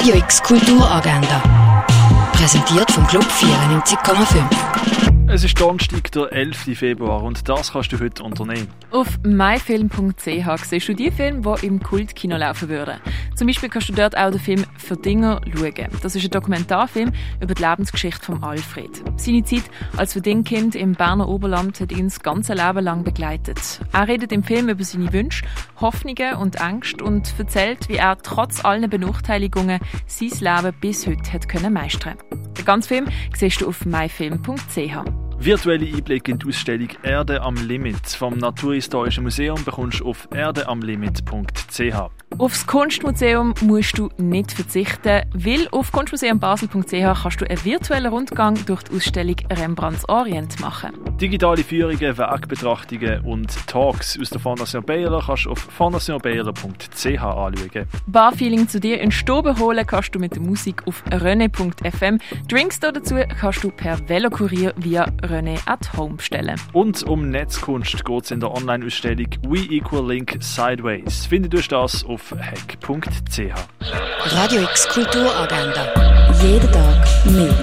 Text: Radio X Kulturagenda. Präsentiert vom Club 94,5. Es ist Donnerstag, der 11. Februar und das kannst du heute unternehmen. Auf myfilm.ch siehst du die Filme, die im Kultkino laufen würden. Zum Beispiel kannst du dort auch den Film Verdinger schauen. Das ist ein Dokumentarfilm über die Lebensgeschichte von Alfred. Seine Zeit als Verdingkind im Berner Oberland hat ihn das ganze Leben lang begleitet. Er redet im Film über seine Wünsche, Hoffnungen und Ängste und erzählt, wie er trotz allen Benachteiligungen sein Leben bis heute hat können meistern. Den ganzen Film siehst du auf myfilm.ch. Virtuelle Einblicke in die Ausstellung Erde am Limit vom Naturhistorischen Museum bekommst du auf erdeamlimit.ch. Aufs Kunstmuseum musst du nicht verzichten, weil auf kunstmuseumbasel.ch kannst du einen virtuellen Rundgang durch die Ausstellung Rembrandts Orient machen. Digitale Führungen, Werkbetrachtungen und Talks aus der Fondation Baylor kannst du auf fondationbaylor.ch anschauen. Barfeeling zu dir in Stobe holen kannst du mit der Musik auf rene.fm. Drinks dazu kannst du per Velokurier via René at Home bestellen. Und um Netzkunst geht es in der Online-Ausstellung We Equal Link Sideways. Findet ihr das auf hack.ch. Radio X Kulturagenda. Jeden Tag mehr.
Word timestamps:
Radio 0.00 0.14
X 0.14 0.42
Kulturagenda. 0.42 1.84
Präsentiert 2.32 2.90
vom 2.90 3.06
Club 3.06 3.22
94,5. 3.22 5.30
Es 5.30 5.44
ist 5.44 5.60
Donnerstag, 5.60 6.10
der 6.12 6.32
11. 6.32 6.70
Februar 6.74 7.22
und 7.22 7.46
das 7.46 7.72
kannst 7.72 7.92
du 7.92 8.00
heute 8.00 8.22
unternehmen. 8.22 8.68
Auf 8.92 9.18
myfilm.ch 9.22 10.64
siehst 10.64 10.88
du 10.88 10.94
die 10.94 11.10
Filme, 11.10 11.42
die 11.42 11.66
im 11.66 11.82
Kultkino 11.82 12.38
laufen 12.38 12.70
würden. 12.70 12.98
Zum 13.40 13.46
Beispiel 13.46 13.70
kannst 13.70 13.88
du 13.88 13.94
dort 13.94 14.18
auch 14.18 14.30
den 14.30 14.38
Film 14.38 14.64
Verdinger 14.76 15.40
schauen. 15.50 15.88
Das 16.02 16.14
ist 16.14 16.24
ein 16.24 16.30
Dokumentarfilm 16.30 17.10
über 17.40 17.54
die 17.54 17.62
Lebensgeschichte 17.62 18.22
von 18.22 18.44
Alfred. 18.44 18.90
Seine 19.16 19.42
Zeit 19.44 19.62
als 19.96 20.12
Verdingkind 20.12 20.74
im 20.74 20.92
Berner 20.92 21.26
Oberland 21.26 21.80
hat 21.80 21.90
ihn 21.90 22.08
das 22.08 22.20
ganze 22.20 22.52
Leben 22.52 22.84
lang 22.84 23.02
begleitet. 23.02 23.80
Er 23.94 24.08
redet 24.08 24.32
im 24.32 24.42
Film 24.42 24.68
über 24.68 24.84
seine 24.84 25.10
Wünsche, 25.14 25.46
Hoffnungen 25.80 26.34
und 26.34 26.60
Ängste 26.60 27.02
und 27.02 27.32
erzählt, 27.38 27.88
wie 27.88 27.94
er 27.94 28.18
trotz 28.18 28.62
allen 28.62 28.90
Benachteiligungen 28.90 29.80
sein 30.06 30.28
Leben 30.28 30.76
bis 30.78 31.06
heute 31.06 31.32
hat 31.32 31.48
können 31.48 31.72
meistern. 31.72 32.18
Den 32.58 32.64
ganzen 32.66 32.88
Film 32.88 33.08
siehst 33.34 33.62
du 33.62 33.68
auf 33.68 33.86
myfilm.ch. 33.86 34.98
Virtuelle 35.38 35.86
Einblicke 35.86 36.32
in 36.32 36.38
die 36.40 36.46
Ausstellung 36.46 36.88
Erde 37.02 37.40
am 37.40 37.54
Limit 37.54 38.06
vom 38.06 38.36
Naturhistorischen 38.36 39.22
Museum 39.22 39.64
bekommst 39.64 40.00
du 40.00 40.10
auf 40.10 40.28
erdeamlimit.ch. 40.30 42.10
Aufs 42.40 42.66
Kunstmuseum 42.66 43.52
musst 43.60 43.98
du 43.98 44.08
nicht 44.16 44.52
verzichten, 44.52 45.24
weil 45.34 45.68
auf 45.72 45.92
kunstmuseumbasel.ch 45.92 47.22
kannst 47.22 47.38
du 47.38 47.44
einen 47.44 47.62
virtuellen 47.66 48.10
Rundgang 48.10 48.58
durch 48.64 48.82
die 48.84 48.96
Ausstellung 48.96 49.36
Rembrandts 49.50 50.08
Orient 50.08 50.58
machen. 50.58 50.92
Digitale 51.20 51.62
Führungen, 51.62 52.16
Werkbetrachtungen 52.16 53.20
und 53.26 53.54
Talks 53.66 54.18
aus 54.18 54.30
der 54.30 54.40
Fondation 54.40 54.82
Baylor 54.82 55.22
kannst 55.22 55.44
du 55.44 55.50
auf 55.50 55.58
fondationbaylor.ch 55.58 57.22
anschauen. 57.22 57.86
Barfeeling 58.06 58.66
zu 58.68 58.80
dir 58.80 59.02
in 59.02 59.10
Stobe 59.10 59.58
holen 59.58 59.86
kannst 59.86 60.14
du 60.14 60.18
mit 60.18 60.34
der 60.34 60.40
Musik 60.40 60.82
auf 60.86 61.04
rene.fm. 61.12 62.20
Drinks 62.48 62.80
dazu 62.80 63.16
kannst 63.38 63.64
du 63.64 63.70
per 63.70 64.08
Velokurier 64.08 64.72
via 64.78 65.04
René 65.20 65.58
at 65.66 65.94
Home 65.94 66.14
bestellen. 66.14 66.58
Und 66.72 67.02
um 67.02 67.28
Netzkunst 67.28 68.02
geht 68.02 68.24
es 68.24 68.30
in 68.30 68.40
der 68.40 68.50
Online-Ausstellung 68.50 69.28
We 69.46 69.58
Equal 69.58 70.08
Link 70.08 70.38
Sideways. 70.40 71.26
Findet 71.26 71.52
ihr 71.52 71.60
das 71.68 72.02
auf 72.02 72.29
hack.ch. 72.38 73.52
Radio 74.32 74.62
X 74.62 74.88
Kulturagenda. 74.88 75.86
Jeden 76.42 76.72
Tag 76.72 77.06
mehr. 77.26 77.54